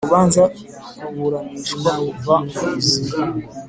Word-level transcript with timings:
Urubanza 0.03 0.43
ruburanishwa 1.01 1.91
kuva 2.11 2.33
mu 2.53 2.61
mizi 2.71 3.01